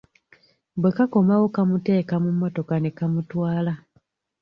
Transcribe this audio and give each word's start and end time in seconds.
Bwe 0.81 0.91
kakomawo 0.97 1.45
kamuteeka 1.55 2.15
mu 2.23 2.29
mmotoka 2.35 2.73
ne 2.79 2.91
kamutwala. 2.97 3.73